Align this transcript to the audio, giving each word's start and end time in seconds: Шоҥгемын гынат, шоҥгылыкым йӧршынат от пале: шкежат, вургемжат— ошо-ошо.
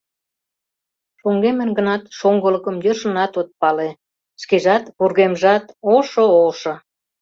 Шоҥгемын 1.19 1.69
гынат, 1.77 2.03
шоҥгылыкым 2.17 2.75
йӧршынат 2.85 3.33
от 3.41 3.49
пале: 3.59 3.89
шкежат, 4.41 4.83
вургемжат— 4.97 5.63
ошо-ошо. 5.95 6.73